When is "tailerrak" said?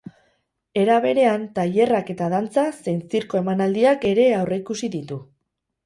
1.59-2.09